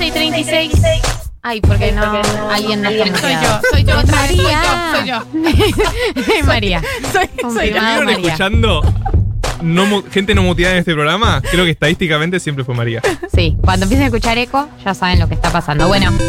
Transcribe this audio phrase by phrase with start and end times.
[0.00, 0.72] y 36.
[1.42, 2.02] Ay, porque no,
[2.50, 4.62] alguien no está Soy yo, soy yo otra vez, soy María.
[4.62, 5.20] yo, soy
[6.40, 6.46] yo.
[6.46, 6.82] María.
[7.12, 8.26] Soy, soy ¿Estuvieron María.
[8.26, 8.82] escuchando
[9.62, 11.42] no gente no muteada en este programa?
[11.50, 13.02] Creo que estadísticamente siempre fue María.
[13.34, 15.86] Sí, cuando empiecen a escuchar eco, ya saben lo que está pasando.
[15.88, 16.10] Bueno,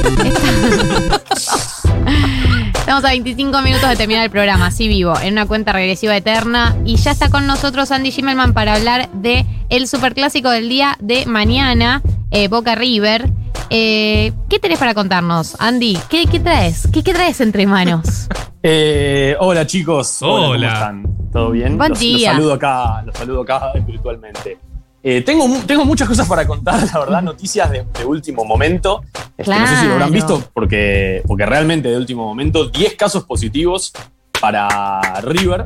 [2.74, 6.76] estamos a 25 minutos de terminar el programa, así vivo, en una cuenta regresiva eterna.
[6.86, 11.26] Y ya está con nosotros Andy Schimmelman para hablar de el superclásico del día de
[11.26, 13.30] mañana, eh, Boca River.
[13.70, 15.98] Eh, ¿Qué tenés para contarnos, Andy?
[16.10, 16.88] ¿Qué, qué traes?
[16.92, 18.28] ¿Qué, qué traes entre manos?
[18.64, 20.46] Eh, hola chicos, Hola.
[20.46, 21.21] ¿cómo están?
[21.32, 21.78] ¿Todo bien?
[21.78, 22.30] Buen los, día.
[22.34, 24.58] Los saludo acá, los saludo acá virtualmente.
[25.04, 29.02] Eh, tengo, tengo muchas cosas para contar, la verdad, noticias de, de último momento.
[29.38, 33.24] Este, No sé si lo habrán visto, porque, porque realmente de último momento, 10 casos
[33.24, 33.94] positivos
[34.40, 35.66] para River.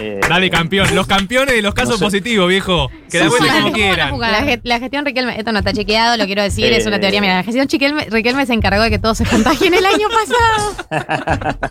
[0.00, 0.94] Eh, Dale, campeón.
[0.94, 2.04] Los campeones de los casos No sé.
[2.04, 2.90] positivos, viejo.
[3.10, 3.56] Que la Sí, cuenten sí.
[3.60, 4.20] como ¿Cómo van a quieran.
[4.20, 7.00] La, ge- la gestión Riquelme, esto no está chequeado, lo quiero decir, es una Eh.
[7.00, 7.20] teoría.
[7.22, 11.70] Mira, la gestión Riquelme, Riquelme se encargó de que todos se contagien el año pasado.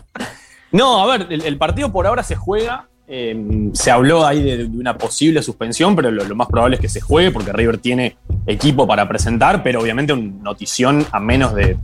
[0.72, 2.88] No, a ver, el, el partido por ahora se juega.
[3.08, 6.80] Eh, se habló ahí de, de una posible suspensión, pero lo, lo más probable es
[6.80, 11.54] que se juegue porque River tiene equipo para presentar, pero obviamente una notición a menos
[11.54, 11.76] de,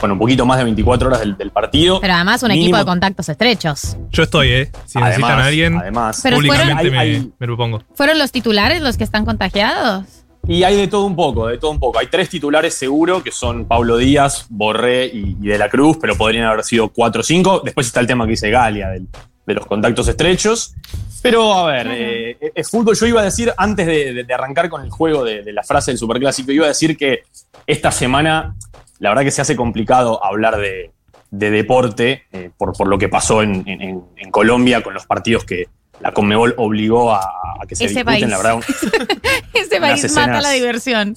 [0.00, 2.00] bueno, un poquito más de 24 horas del, del partido.
[2.00, 3.96] Pero además un Mínimo- equipo de contactos estrechos.
[4.10, 4.70] Yo estoy, ¿eh?
[4.86, 7.82] Si necesitan a alguien, Además, Pero públicamente fueron- me, hay- hay- me propongo.
[7.94, 10.04] ¿Fueron los titulares los que están contagiados?
[10.48, 11.98] Y hay de todo un poco, de todo un poco.
[11.98, 16.16] Hay tres titulares seguro, que son Pablo Díaz, Borré y, y De la Cruz, pero
[16.16, 17.60] podrían haber sido cuatro o cinco.
[17.62, 19.06] Después está el tema que dice Galia, del-
[19.50, 20.74] de los contactos estrechos.
[21.22, 22.96] Pero a ver, eh, es fútbol.
[22.96, 25.62] Yo iba a decir, antes de, de- de arrancar con el juego de, de la
[25.62, 27.24] frase del Superclásico, iba a decir que
[27.66, 28.56] esta semana,
[28.98, 30.92] la verdad que se hace complicado hablar de,
[31.30, 35.04] de deporte eh, por, por lo que pasó en, en- en- en Colombia con los
[35.06, 35.66] partidos que
[36.00, 38.20] la Conmebol obligó a, a que se Ese disputen.
[38.20, 38.28] país.
[38.30, 38.60] La verdad,
[39.52, 41.14] Ese país mata la diversión.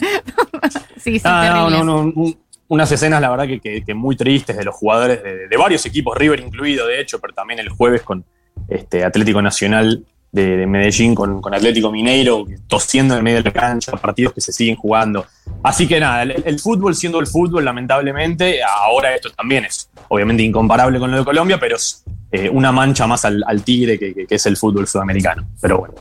[0.98, 2.38] sí, sí, Ah, no, no, no, un-
[2.68, 6.40] unas escenas, la verdad, que, muy tristes de los jugadores de, de varios equipos, River
[6.40, 8.24] incluido, de hecho, pero también el jueves con
[8.68, 13.92] este Atlético Nacional de, de Medellín, con, Atlético Mineiro, tosiendo en medio de la cancha,
[13.94, 15.26] partidos que se siguen jugando.
[15.62, 21.00] Así que nada, el, fútbol siendo el fútbol, lamentablemente, ahora esto también es obviamente incomparable
[21.00, 24.58] con lo de Colombia, pero es eh, una mancha más al, tigre que es el
[24.58, 25.48] fútbol sudamericano.
[25.62, 25.94] Pero bueno,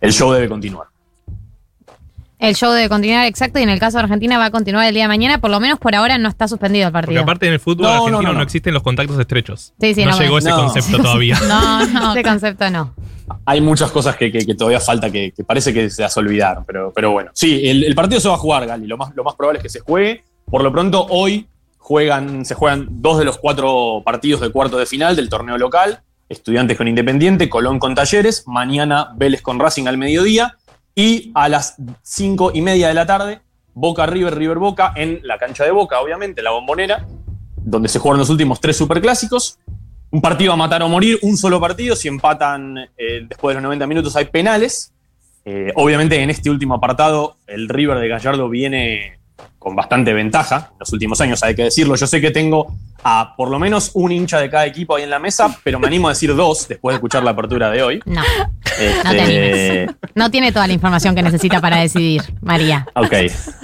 [0.00, 0.93] el show debe continuar.
[2.38, 4.92] El show debe continuar exacto y en el caso de Argentina va a continuar el
[4.94, 5.38] día de mañana.
[5.40, 7.22] Por lo menos por ahora no está suspendido el Porque partido.
[7.22, 8.42] aparte en el fútbol No, no, argentino no, no, no.
[8.42, 9.72] existen los contactos estrechos.
[9.80, 10.56] Sí, sí, no, no, llegó ese no.
[10.56, 11.38] concepto todavía.
[11.48, 12.94] No, no, ese concepto no.
[13.46, 16.64] hay muchas cosas que, que- que todavía falta que, que parece que se las olvidaron,
[16.66, 17.30] pero, pero bueno.
[17.34, 18.86] Sí, el, el partido se va a jugar, Gali.
[18.86, 20.24] Lo más, lo más probable es que se juegue.
[20.50, 21.46] Por lo pronto, hoy
[21.78, 26.00] juegan, se juegan dos de los cuatro partidos de cuarto de final del torneo local.
[26.28, 30.56] Estudiantes con Independiente, Colón con Talleres, mañana Vélez con Racing al mediodía
[30.94, 33.40] y a las cinco y media de la tarde,
[33.74, 37.06] Boca River, River Boca en la cancha de Boca, obviamente, la bombonera,
[37.56, 39.58] donde se jugaron los últimos tres superclásicos.
[40.10, 41.96] Un partido a matar o morir, un solo partido.
[41.96, 44.92] Si empatan eh, después de los 90 minutos hay penales.
[45.44, 49.18] Eh, obviamente en este último apartado el River de Gallardo viene
[49.58, 51.96] con bastante ventaja en los últimos años, hay que decirlo.
[51.96, 55.10] Yo sé que tengo a por lo menos un hincha de cada equipo ahí en
[55.10, 58.02] la mesa, pero me animo a decir dos después de escuchar la apertura de hoy.
[58.06, 58.22] No,
[58.78, 59.90] Este, no te animes.
[60.14, 62.86] No tiene toda la información que necesita para decidir, María.
[62.94, 63.12] Ok.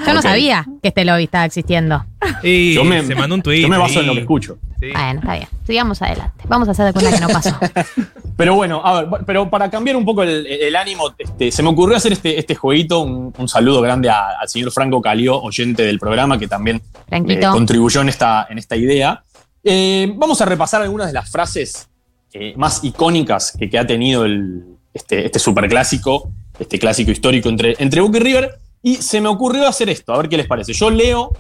[0.07, 2.05] Yo no sabía que este lobby estaba existiendo.
[2.43, 3.63] Y Yo me, se mandó un tweet.
[3.63, 4.59] yo me baso en lo que escucho.
[4.81, 4.91] Sí.
[4.93, 5.49] Bueno, está bien.
[5.67, 6.45] Sigamos adelante.
[6.49, 7.59] Vamos a hacer de cuenta que no pasó.
[8.37, 11.69] Pero bueno, a ver, pero para cambiar un poco el, el ánimo, este, se me
[11.69, 13.01] ocurrió hacer este, este jueguito.
[13.01, 17.41] Un, un saludo grande a- al señor Franco Calió, oyente del programa, que también eh,
[17.53, 19.23] contribuyó en esta, en esta idea.
[19.63, 21.91] Eh, vamos a repasar algunas de las frases
[22.33, 27.75] eh, más icónicas que, que ha tenido el, este, este superclásico, este clásico histórico entre,
[27.79, 28.59] entre Boca y River.
[28.83, 30.73] Y se me ocurrió hacer esto, a ver qué les parece.
[30.73, 31.31] Yo leo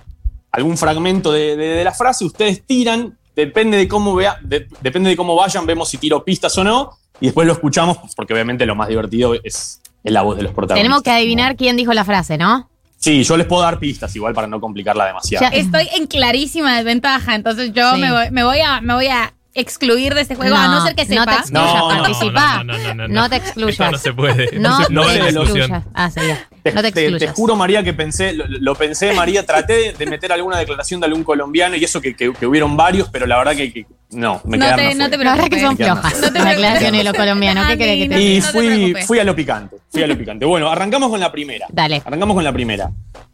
[0.53, 5.11] algún fragmento de, de- de la frase, ustedes tiran, depende de cómo vea, de- depende
[5.11, 8.67] de cómo vayan, vemos si tiro pistas o no, y después lo escuchamos, porque obviamente
[8.67, 10.83] lo más divertido es, es la voz de los protagonistas.
[10.83, 12.69] Tenemos que adivinar quién dijo la frase, ¿no?
[12.99, 15.47] Sí, yo les puedo dar pistas igual para no complicarla demasiado.
[15.51, 18.01] Ya- Estoy en clarísima desventaja, entonces yo Sí.
[18.03, 20.95] me, voy, me, voy a, me voy a excluir de este juego, a no ser
[20.95, 21.25] que no sepa.
[21.27, 22.65] te excluyas, No, no, participá.
[22.65, 23.31] no, no, no, no, No no.
[23.31, 23.73] te excluyas.
[23.81, 24.59] Esto no se puede.
[24.59, 25.37] No, se- te no discusión.
[25.43, 25.85] excluyas.
[25.95, 26.21] Ah, sí.
[26.63, 30.07] Te, No te te- te juro, María, que pensé, lo, lo pensé, María, traté de,
[30.07, 33.39] meter alguna declaración de algún colombiano y eso que, que- que hubieron varios, pero la
[33.39, 36.21] verdad que, que no, me No quedaron te- no te La verdad que son flojas.
[36.21, 37.67] No te Las declaraciones de los colombianos.
[37.67, 38.21] ¿Qué querés que te?
[38.23, 40.45] Y no te fui, fui a lo picante, fui a lo picante.
[40.45, 41.67] Bueno, arrancamos con la primera.
[41.71, 42.03] Dale.
[42.05, 42.91] Arrancamos con la primera.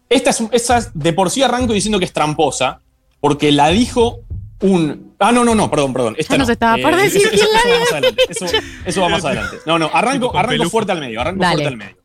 [0.08, 2.80] Esta es, esta es- de por sí arranco diciendo que es tramposa,
[3.20, 4.20] porque la dijo
[4.60, 5.05] un.
[5.18, 6.14] Ah, no, no, no, perdón, perdón.
[6.18, 6.52] Esta Ya nos no.
[6.52, 8.22] estaba por decir eso, quién eso la va más adelante.
[8.28, 8.46] Eso,
[8.84, 9.56] eso va más adelante.
[9.66, 11.54] No, no, arranco, arranco fuerte al medio, arranco Dale.
[11.54, 11.96] fuerte al medio.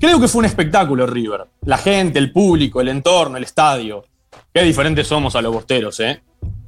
[0.00, 1.46] Creo que fue un espectáculo River.
[1.62, 4.04] La gente, el público, el entorno, el estadio.
[4.54, 6.22] Qué diferentes somos a los bosteros, ¿eh?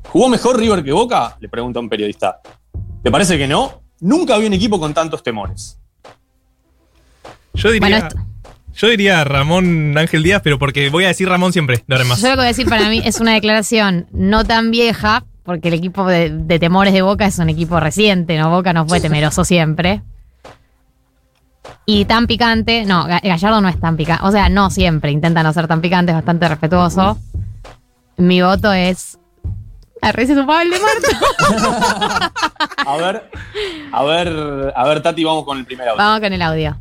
[0.09, 1.37] ¿Jugó mejor River que Boca?
[1.41, 2.41] Le pregunta un periodista.
[3.03, 3.83] ¿Te parece que no?
[4.01, 5.79] Nunca había un equipo con tantos temores.
[7.55, 8.27] Yo diría, Bueno,
[8.75, 12.21] yo diría Ramón Ángel Díaz, pero porque voy a decir Ramón siempre, de ahora más.
[12.23, 15.69] Yo lo que voy a decir para mí es una declaración no tan vieja, porque
[15.69, 18.51] el equipo de, de temores de Boca es un equipo reciente, ¿no?
[18.51, 20.03] Boca no fue temeroso siempre.
[21.87, 25.43] Y tan picante, no, Ga- Gallardo no es tan picante, o sea, no siempre, intenta
[25.43, 27.19] no ser tan picante, es bastante respetuoso.
[28.17, 29.19] Mi voto es...
[30.03, 32.33] A Pablo Marta.
[32.87, 33.31] A ver,
[33.93, 35.99] a ver, a ver, Tati, vamos con el primer audio.
[36.03, 36.77] Vamos con el audio.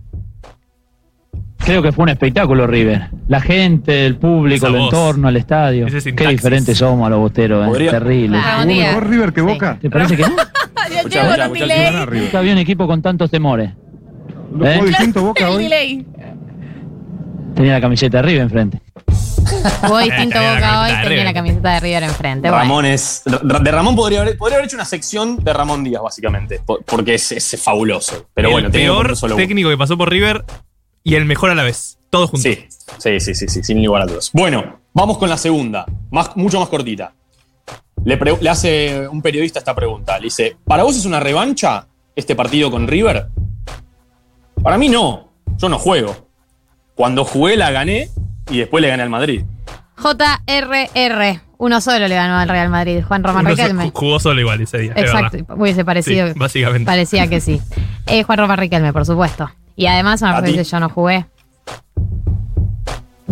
[1.69, 3.10] Creo que fue un espectáculo, River.
[3.27, 4.94] La gente, el público, Esa el voz.
[4.94, 5.86] entorno, el estadio.
[5.88, 6.38] Ese Qué sintaxis.
[6.38, 7.68] diferentes somos a los bosteros, ¿eh?
[7.69, 8.39] Podría- Terrible.
[8.39, 8.62] Claro.
[8.63, 8.88] ¿Jugó Díaz.
[8.88, 9.48] mejor River que Sí.
[9.48, 9.77] Boca?
[9.81, 10.30] ¿Te parece que no?
[10.89, 12.24] Escuchá, escuchá, escuchá el Gana River.
[12.25, 13.71] Nunca había un equipo con tantos temores.
[14.56, 14.74] ¿Lo ¿Eh?
[14.75, 15.63] jugó distinto Boca El hoy?
[15.63, 16.06] delay.
[17.56, 18.81] Tenía la camiseta de River enfrente.
[19.81, 21.25] Jugó distinto tenía la Boca camiseta hoy, de tenía River.
[21.25, 22.50] la camiseta de River enfrente.
[22.50, 22.63] bueno.
[22.63, 23.22] Ramón es.
[23.25, 26.62] De Ramón podría haber, podría haber hecho una sección de Ramón Díaz, básicamente.
[26.65, 28.27] po- Porque es, es fabuloso.
[28.33, 29.44] Pero el bueno, tenía que peor solo uno.
[29.45, 30.44] técnico que pasó por River
[31.04, 31.98] y el mejor a la vez.
[32.10, 32.44] Todos juntos.
[32.51, 32.66] Sí,
[32.98, 34.31] sí, sí, sí, sí, sin lugar a dudas.
[34.34, 37.13] Bueno, vamos con la segunda, más, mucho más cortita.
[38.04, 40.18] Le, pre- le hace un periodista esta pregunta.
[40.18, 43.28] Le dice: ¿Para vos es una revancha este partido con River?
[44.63, 45.30] Para mí no.
[45.57, 46.28] Yo no juego.
[46.96, 48.10] Cuando jugué la gané
[48.50, 49.44] y después le gané al Madrid.
[49.98, 51.42] JRR.
[51.57, 53.92] Uno solo le ganó al Real Madrid, Juan Román Uno Riquelme.
[53.94, 54.94] jugó solo igual ese día.
[54.96, 56.28] Exacto, hubiese parecido.
[56.30, 56.86] Sí, básicamente.
[56.86, 57.60] Parecía que sí.
[58.07, 59.51] Eh, Juan Román Riquelme, por supuesto.
[59.80, 60.54] Y además, una A ti.
[60.54, 61.26] que yo no jugué.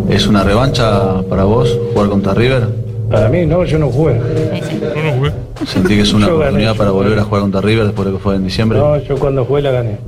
[0.08, 2.68] ¿Es una revancha para vos jugar contra River?
[3.10, 4.14] Para mí no, yo no jugué.
[4.14, 5.32] No, no jugué.
[5.66, 7.20] ¿Sentí que es una Yo oportunidad para volver gané.
[7.22, 8.78] a jugar contra River después de que fue en diciembre?
[8.78, 9.98] No, yo cuando jugué la gané.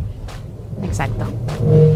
[0.83, 1.27] Exacto.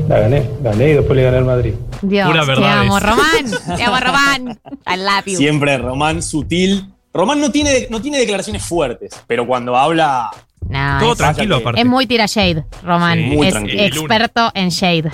[0.08, 1.72] La gané, gané y después le gané al Madrid.
[2.02, 2.76] Dios, Pura te verdades.
[2.86, 3.76] amo, Román.
[3.78, 4.48] Te amo, Román.
[4.86, 5.36] I love you.
[5.38, 6.90] Siempre Román sutil.
[7.14, 10.30] Román no tiene, no tiene declaraciones fuertes, pero cuando habla.
[10.68, 11.80] No, Todo es, tranquilo aparte.
[11.80, 13.18] es muy tira shade, Román.
[13.18, 13.84] Sí, muy es tranquilo.
[13.84, 15.10] experto en shade.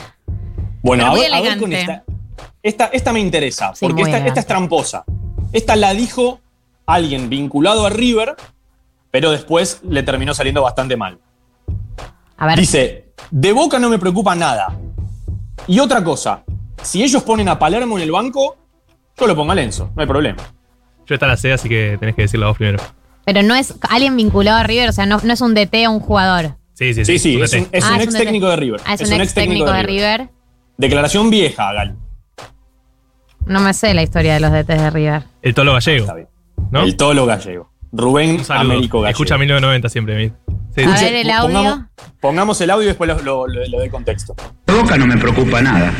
[0.83, 2.03] Bueno, a muy ver, a ver con elegante.
[2.03, 2.05] esta,
[2.63, 2.85] esta.
[2.87, 5.05] Esta me interesa, Sí, porque esta, esta es tramposa.
[5.53, 6.41] Esta la dijo
[6.87, 8.37] alguien vinculado a River,
[9.11, 11.19] pero después le terminó saliendo bastante mal.
[12.37, 14.79] A ver, Dice, de Boca no me preocupa nada.
[15.67, 16.43] Y otra cosa,
[16.83, 18.57] si ellos ponen a Palermo en el banco,
[19.19, 20.43] yo lo pongo a Lenzo, no hay problema.
[21.07, 22.83] Yo esta la sé, así que tenés que decirla vos primero.
[23.25, 25.91] Pero no es alguien vinculado a River, o sea, no, no es un DT o
[25.93, 26.57] un jugador.
[26.75, 28.81] Sí, sí, Sí, sí, tú es un, es Ah, un es ex técnico de River.
[28.87, 30.29] Ah, es, un ex técnico de River.
[30.79, 31.97] Declaración vieja, Gal.
[33.47, 35.23] No me sé la historia de los DTs de River.
[35.43, 36.05] El Tolo Gallego.
[36.05, 36.29] Está bien.
[36.71, 36.83] ¿No?
[36.83, 37.71] El Tolo Gallego.
[37.93, 38.41] Rubén.
[38.49, 39.11] Américo Gallego.
[39.11, 40.17] Escucha 1990 siempre.
[40.17, 40.33] mi-
[40.75, 41.53] Sí, A ver, el audio.
[41.55, 41.87] Pongamos,
[42.21, 44.37] pongamos el audio y después lo, lo, lo- lo doy contexto.
[44.67, 45.93] Boca no me preocupa nada.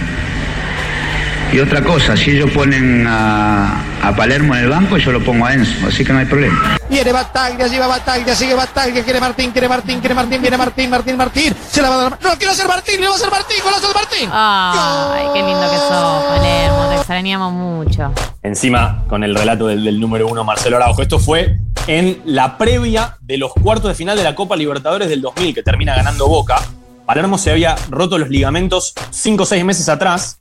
[1.53, 5.47] Y otra cosa, si ellos ponen a, a Palermo en el banco, yo lo pongo
[5.47, 6.79] a Enzo, así que no hay problema.
[6.89, 11.17] Viene Bataglia, lleva Bataglia, sigue Bataglia, quiere Martín, quiere Martín, quiere Martín, viene Martín, Martín,
[11.17, 11.53] Martín.
[11.69, 12.19] Se la va a dar.
[12.23, 14.29] No, quiero ser Martín, le va a ser Martín, golazo de Martín.
[14.33, 16.89] Ay, qué lindo que sos, Palermo.
[16.89, 18.13] Te extrañamos mucho.
[18.45, 21.03] Encima, con el relato del, del número uno, Marcelo Araujo.
[21.03, 21.57] Esto fue
[21.89, 25.65] en la previa de los cuartos de final de la Copa Libertadores del 2000, que
[25.65, 26.61] termina ganando Boca.
[27.07, 30.41] Palermo se había roto los ligamentos 5 o 6 meses atrás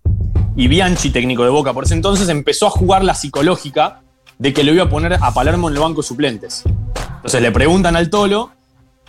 [0.60, 4.01] y Bianchi, técnico de Boca por ese entonces, empezó a jugar la psicológica
[4.38, 6.63] de que le iba a poner a Palermo en el banco de suplentes.
[7.16, 8.51] Entonces le preguntan al Tolo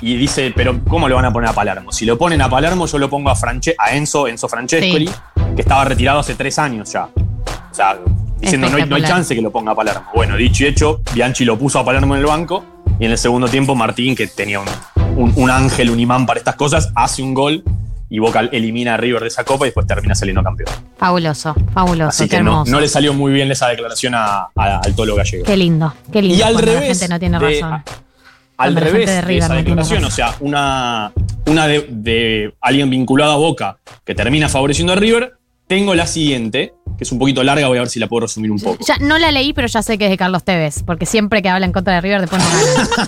[0.01, 1.93] y dice, pero ¿cómo le van a poner a Palermo?
[1.93, 5.15] Si lo ponen a Palermo, yo lo pongo a, Franche- a Enzo, Enzo Francescoli, Sí.
[5.57, 7.05] que estaba retirado hace tres años ya.
[7.07, 7.99] O sea,
[8.41, 10.07] diciendo no hay, no hay chance que lo ponga a Palermo.
[10.15, 12.65] Bueno, dicho y hecho, Bianchi lo puso a Palermo en el banco
[12.99, 14.69] y en el segundo tiempo Martín, que tenía un,
[15.17, 17.63] un- un ángel, un imán para estas cosas, hace un gol
[18.11, 20.69] y Boca elimina a River de esa copa y después termina saliendo campeón.
[20.99, 24.95] Fabuloso, fabuloso, Así que no, no le salió muy bien esa declaración a- a- al
[24.95, 25.45] Tolo Gallego.
[25.45, 26.37] Qué lindo, qué lindo.
[26.37, 26.81] Y al revés.
[26.81, 27.73] la gente no tiene de- razón.
[27.73, 31.13] Al Cuando revés de de, esa declaración, o sea, una,
[31.47, 35.35] una de, de alguien vinculado a Boca que termina favoreciendo a River,
[35.67, 38.51] tengo la siguiente, que es un poquito larga, voy a ver si la puedo resumir
[38.51, 38.85] un poco.
[38.87, 41.49] Ya no la leí, pero ya sé que es de Carlos Tevez, porque siempre que
[41.49, 42.49] habla en contra de River después no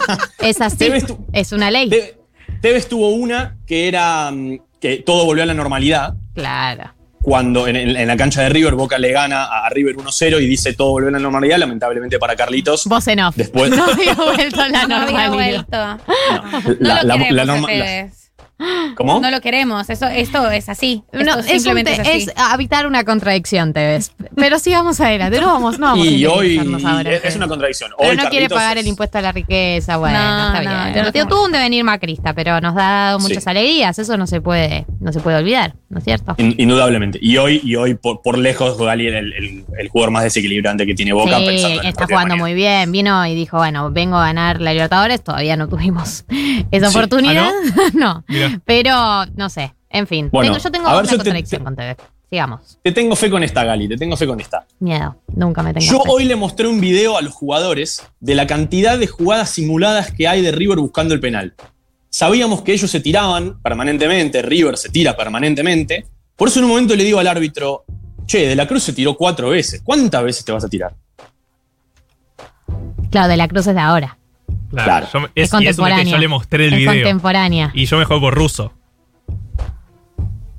[0.06, 0.18] gana.
[0.38, 0.88] es así,
[1.34, 1.90] es una ley.
[1.90, 2.18] Te-
[2.62, 6.12] Tevez tuvo una que era mm, que todo volvió a la normalidad.
[6.34, 6.92] Claro.
[7.22, 10.42] Cuando en, en- en la cancha de River, Boca le gana a, a River 1-0
[10.42, 12.84] y dice todo volvió a la normalidad, lamentablemente para Carlitos.
[12.86, 13.36] Vos en off.
[13.36, 15.32] Después- No había vuelto la No había normalidad.
[15.32, 15.76] vuelto.
[15.76, 17.68] No, No la, lo la- queremos la norma-.
[18.96, 19.20] ¿Cómo?
[19.20, 19.88] No lo queremos.
[19.90, 21.02] Eso, esto es así.
[21.12, 22.30] Esto No, es, un simplemente te- es así.
[22.30, 24.12] es habitar una contradicción, te ves.
[24.36, 25.40] Pero sí vamos adelante.
[25.40, 27.90] No vamos, no vamos a y hoy independizarnos ahora, es, una contradicción.
[27.98, 30.92] Pero Hoy no quiere pagar es- el impuesto a la riqueza, bueno, No, está no,
[30.92, 31.12] bien.
[31.24, 33.50] no tuvo un devenir macrista, pero nos ha dado muchas Sí.
[33.50, 36.34] alegrías, eso no se puede, no se puede olvidar, ¿no es cierto?
[36.38, 37.18] In- Indudablemente.
[37.22, 40.86] Y hoy, y hoy por, por lejos, Gali es el, el- el jugador más desequilibrante
[40.86, 41.38] que tiene Boca.
[41.38, 42.90] sí, pensando en el está jugando muy bien.
[42.92, 45.22] Vino y dijo, bueno, vengo a ganar la Libertadores.
[45.22, 46.24] Todavía no tuvimos
[46.70, 46.96] esa Sí.
[46.96, 47.50] oportunidad.
[47.94, 48.24] no?
[48.28, 48.51] Mirá.
[48.64, 49.74] Pero, no sé.
[49.90, 50.28] En fin.
[50.32, 51.96] Bueno, Tengo- yo tengo a ver, una yo contradicción te- con TV.
[52.30, 52.78] Sigamos.
[52.82, 54.66] Te tengo fe con esta, Gali, te tengo fe con esta.
[54.80, 55.16] Miedo.
[55.36, 56.08] Nunca me tengo Yo fe.
[56.10, 60.26] hoy le mostré un video a los jugadores de la cantidad de jugadas simuladas que
[60.26, 61.54] hay de River buscando el penal.
[62.08, 66.06] Sabíamos que ellos se tiraban permanentemente, River se tira permanentemente.
[66.34, 67.84] Por eso en un momento le digo al árbitro,
[68.24, 69.82] che, De la Cruz se tiró cuatro veces.
[69.84, 70.94] ¿Cuántas veces te vas a tirar?
[73.10, 74.16] Claro, de la Cruz es de ahora.
[74.72, 74.84] Claro.
[74.84, 75.06] Claro.
[75.12, 76.04] yo me- Es, y que contemporánea.
[76.12, 76.92] yo le mostré el es video.
[76.92, 77.70] contemporánea.
[77.74, 78.72] Y yo me juego por ruso.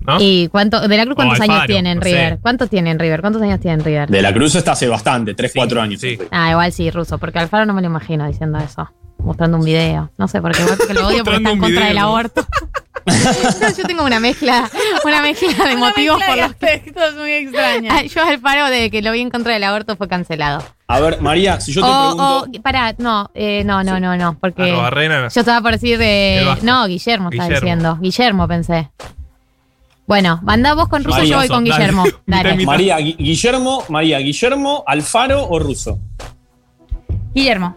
[0.05, 0.17] ¿No?
[0.19, 2.09] ¿Y cuánto, de la Cruz cuántos años tiene en no sé.
[2.09, 2.39] River?
[2.41, 3.21] ¿Cuántos tiene en River?
[3.21, 4.09] ¿Cuántos años tiene en River?
[4.09, 6.01] De la Cruz está hace bastante, 3, 4 años.
[6.01, 6.19] sí.
[6.29, 8.91] Ah, igual sí, ruso, porque Alfaro no me lo imagino diciendo eso.
[9.23, 10.11] Mostrando un video.
[10.17, 10.59] No sé, porque
[10.93, 11.83] lo odio porque está en contra video.
[11.87, 12.45] del aborto.
[13.77, 14.69] Yo tengo una mezcla,
[15.03, 16.65] una mezcla de Una motivos mezcla por de los que.
[16.67, 17.91] aspectos muy extraña.
[17.97, 20.63] Ah, Yo Alfaro, de que lo vi en contra del aborto, fue cancelado.
[20.87, 21.91] A ver, María, si yo te O,
[22.41, 22.59] pregunto.
[22.59, 24.67] o, pará, no, eh, no, no, no, no, porque.
[24.69, 26.39] Yo estaba por decir de.
[26.39, 26.65] El.
[26.65, 27.65] No, Guillermo estaba Guillermo.
[27.65, 27.97] diciendo.
[28.01, 28.89] Guillermo pensé.
[30.05, 31.63] Bueno, mandá vos con Russo, María, yo voy con.
[31.63, 32.03] Guillermo.
[32.25, 32.65] Dale.
[32.65, 35.99] María, Gui- Guillermo, María, Guillermo, Alfaro o Russo.
[37.33, 37.75] Guillermo.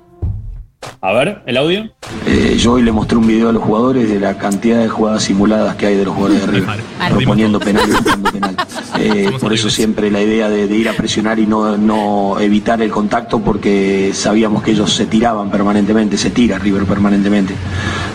[1.01, 1.91] A ver, el audio.
[2.27, 5.25] Eh, yo hoy le mostré un video a los jugadores de la cantidad de jugadas
[5.25, 6.81] simuladas que hay de los jugadores de River,
[7.11, 8.57] proponiendo penal y buscando penal.
[8.99, 12.81] Eh, por eso siempre la idea de, de ir a presionar y no, no evitar
[12.81, 17.55] el contacto porque sabíamos que ellos se tiraban permanentemente, se tira River permanentemente.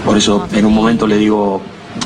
[0.03, 1.62] Por eso en un momento le digo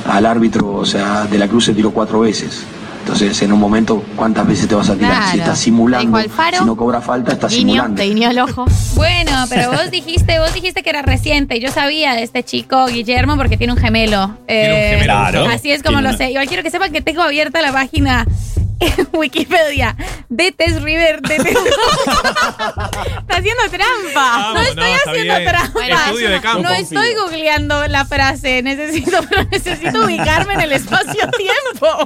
[0.07, 2.65] al árbitro, o sea, de la Cruz se tiró cuatro veces.
[3.05, 5.11] Entonces, en un momento, ¿cuántas veces te vas a tirar?
[5.11, 5.31] Claro.
[5.31, 8.01] Si estás simulando, Alfaro, si no cobra falta, estás Guiño, simulando.
[8.01, 8.65] te guiñó el ojo.
[8.95, 11.59] Bueno, pero vos dijiste, vos dijiste que era reciente.
[11.59, 14.37] Yo sabía de este chico Guillermo porque tiene un gemelo.
[14.47, 15.03] Tiene un Eh, gemelo.
[15.03, 15.45] Claro.
[15.49, 16.31] Así es como Tiene lo una- sé.
[16.31, 18.25] Igual quiero que sepan que tengo abierta la página
[18.79, 19.95] en Wikipedia
[20.29, 21.21] de Tess River.
[21.21, 21.57] De Tess-
[23.19, 24.37] Está haciendo trampa.
[24.37, 25.45] no Vamos, estoy haciendo bien.
[25.45, 25.87] trampa.
[26.05, 26.61] Estudio de campo.
[26.63, 26.83] No confío.
[27.01, 28.63] estoy googleando la frase.
[28.63, 32.05] Necesito, pero necesito ubicarme en el espacio-tiempo.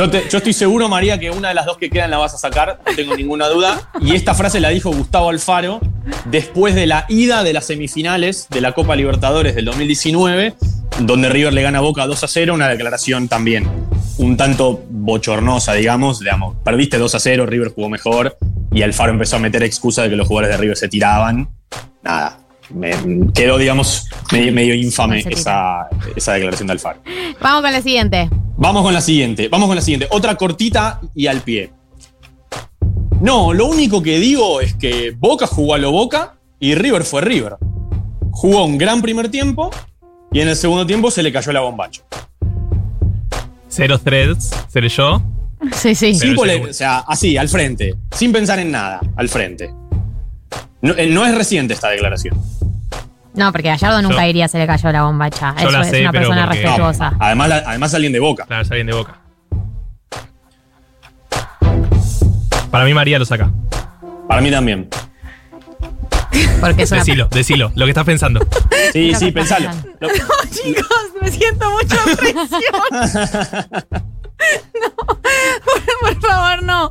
[0.00, 2.80] Yo, estoy seguro, María, que una de las dos que quedan la vas a sacar,
[2.86, 3.90] no tengo ninguna duda.
[4.00, 5.80] Y esta frase la dijo Gustavo Alfaro
[6.24, 10.54] después de la ida de las semifinales de la Copa Libertadores del 2019,
[11.00, 13.68] donde River le gana Boca 2 a 0, una declaración también
[14.16, 16.20] un tanto bochornosa, digamos.
[16.20, 18.38] digamos perdiste 2 a 0, River jugó mejor
[18.72, 21.50] y Alfaro empezó a meter excusa de que los jugadores de River se tiraban.
[22.02, 22.38] Nada,
[22.74, 22.92] me,
[23.34, 27.00] quedó, digamos, medio, medio infame esa, esa declaración de Alfaro.
[27.40, 28.28] Vamos con la siguiente.
[28.56, 30.06] Vamos con la siguiente, vamos con la siguiente.
[30.10, 31.70] Otra cortita y al pie.
[33.20, 37.22] No, lo único que digo es que Boca jugó a lo Boca y River fue
[37.22, 37.56] River.
[38.30, 39.70] Jugó un gran primer tiempo
[40.32, 42.02] y en el segundo tiempo se le cayó la bombacha.
[43.68, 45.22] Cero threads, seré yo.
[45.72, 46.18] Sí, sí.
[46.36, 49.70] O sea, así, al frente, sin pensar en nada, al frente.
[50.82, 52.36] No, eh, no es reciente esta declaración.
[53.34, 55.54] No, porque Gallardo nunca Yo- iría, se le cayó la bombacha.
[55.60, 57.12] Yo Eso la es sé, una persona porque- respetuosa.
[57.20, 58.44] Además, la- además alguien de Boca.
[58.46, 59.20] Claro, es alguien de boca.
[62.70, 63.50] Para mí María lo saca.
[64.28, 64.88] Para mí también.
[66.60, 68.40] Porque es una Decilo, decilo, lo que estás pensando.
[68.92, 69.70] Sí, sí, pensalo.
[70.00, 70.08] Lo-
[70.50, 70.86] Chicos,
[71.20, 74.00] me siento mucha presión.
[74.80, 75.12] No, por,
[76.00, 76.88] por favor, no.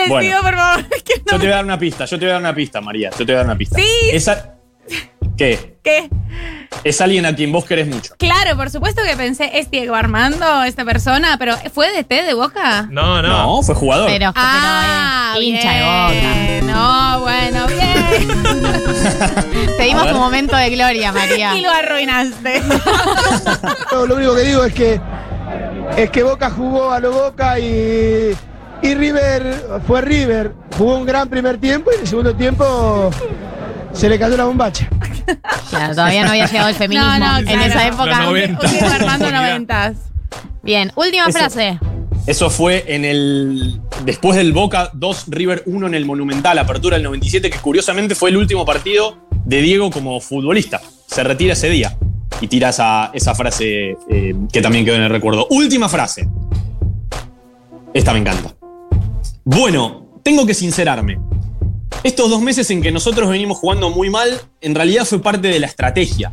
[0.00, 0.28] Les Bueno.
[0.28, 2.30] pido, por favor, que no Yo te voy a dar una pista, yo te voy
[2.30, 3.10] a dar una pista, María.
[3.10, 3.76] Yo te voy a dar una pista.
[3.78, 3.86] Sí.
[4.12, 4.54] Esa,
[5.36, 5.78] ¿Qué?
[5.82, 6.10] ¿Qué?
[6.84, 8.14] Es alguien a quien vos querés mucho.
[8.18, 12.34] Claro, por supuesto que pensé, es Diego Armando, esta persona, pero ¿fue de té de
[12.34, 12.86] boca?
[12.90, 13.28] No, no.
[13.28, 14.06] No, fue jugador.
[14.08, 16.66] Pero, Ah, pero, eh, hincha bien.
[16.66, 18.28] No, bueno, bien.
[18.28, 18.34] de
[18.92, 19.44] boca.
[19.78, 21.56] Te dimos un momento de gloria, María.
[21.56, 22.62] y lo arruinaste.
[23.90, 25.00] Yo lo único que digo es que
[25.96, 28.36] es que Boca jugó a lo Boca y,
[28.82, 30.52] y River fue River.
[30.76, 33.10] Jugó un gran primer tiempo y en el segundo tiempo
[33.92, 34.88] se le cayó la bombacha.
[35.68, 37.62] Claro, todavía no había llegado el feminismo No, no, en claro.
[37.64, 38.06] esa época.
[38.06, 38.66] Los 90.
[38.66, 39.96] Un Diego Armando noventas.
[40.62, 41.38] Bien, última Eso.
[41.38, 41.78] frase.
[42.26, 43.80] Eso fue en el.
[44.04, 48.30] Después del Boca 2 River 1 en el Monumental, apertura del 97, que curiosamente fue
[48.30, 50.80] el último partido de Diego como futbolista.
[51.06, 51.96] Se retira ese día
[52.40, 55.46] y tira esa, esa frase eh, que también quedó en el recuerdo.
[55.50, 56.28] Última frase.
[57.94, 58.54] Esta me encanta.
[59.52, 61.18] Bueno, tengo que sincerarme.
[62.04, 65.58] Estos dos meses en que nosotros venimos jugando muy mal, en realidad fue parte de
[65.58, 66.32] la estrategia.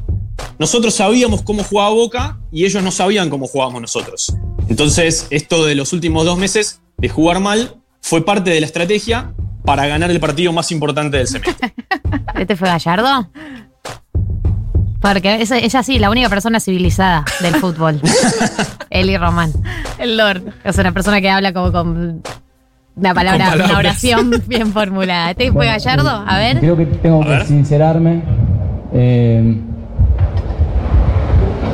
[0.60, 4.38] nosotros sabíamos cómo jugaba Boca y ellos no sabían cómo jugábamos nosotros.
[4.70, 9.34] Entonces, esto de los últimos dos meses de jugar mal fue parte de la estrategia
[9.66, 11.74] para ganar el partido más importante del semestre.
[12.36, 13.32] ¿Este fue Gallardo?
[15.02, 18.00] Porque es, ella sí, la única persona civilizada del fútbol.
[18.92, 19.52] Eli Román.
[19.98, 20.44] El Lord.
[20.64, 22.22] Es una persona que habla como con
[22.98, 25.32] una palabra, una oración bien formulada.
[25.32, 26.24] ¿Este fue Bueno, Gallardo?
[26.26, 26.60] A ver.
[26.60, 28.22] Creo que tengo que sincerarme.
[28.94, 29.58] Eh,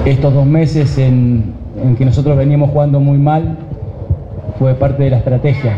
[0.05, 3.57] estos dos meses en, en que nosotros veníamos jugando muy mal
[4.59, 5.77] fue parte de la estrategia.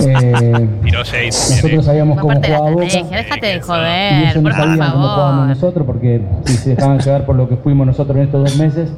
[0.00, 2.84] Eh, nosotros sabíamos cómo de jugaba Boca.
[2.84, 5.48] Déjate de y joder, ellos no por sabían cómo jugábamos favor.
[5.48, 8.90] nosotros porque si se dejaban llevar por lo que fuimos nosotros en estos dos meses,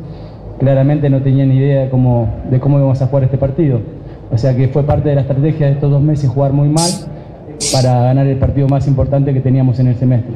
[0.58, 3.80] claramente no tenían ni idea de cómo, de cómo íbamos a jugar este partido.
[4.30, 6.90] O sea que fue parte de la estrategia de estos dos meses jugar muy mal
[7.72, 10.32] para ganar el partido más importante que teníamos en el semestre.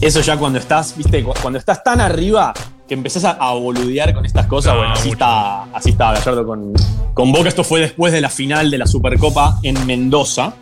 [0.00, 2.52] Eso ya cuando estás, viste, Cu- cuando estás tan arriba
[2.86, 5.14] que empezás a, a boludear con estas cosas, No, bueno, así mucho.
[5.14, 6.72] está, así está Gallardo con,
[7.14, 7.48] con Boca.
[7.48, 10.52] Esto fue después de la final de la Supercopa en Mendoza,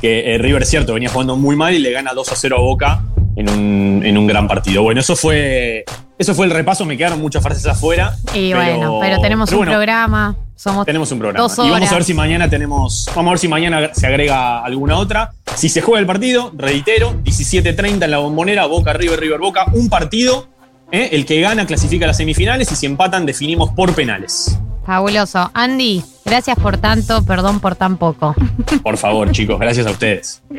[0.00, 2.60] que eh, River, cierto, venía jugando muy mal y le gana 2 a 0 a
[2.60, 3.02] Boca
[3.36, 4.82] en un, en un gran partido.
[4.82, 5.84] Bueno, eso fue,
[6.18, 8.16] eso fue el repaso, me quedaron muchas frases afuera.
[8.34, 10.36] Y bueno, pero tenemos pero un bueno, programa.
[10.58, 11.46] Somos Tenemos un programa.
[11.46, 13.08] Y vamos a ver si mañana tenemos.
[13.14, 15.32] Vamos a ver si mañana se agrega alguna otra.
[15.54, 19.66] Si se juega el partido, reitero, 17.30 en la bombonera, Boca, River, River, Boca.
[19.72, 20.48] Un partido.
[20.90, 21.10] ¿eh?
[21.12, 24.58] El que gana clasifica a las semifinales y si empatan, definimos por penales.
[24.84, 25.48] fabuloso.
[25.54, 28.34] Andy, gracias por tanto, perdón por tan poco.
[28.82, 30.42] Por favor, chicos, gracias a ustedes.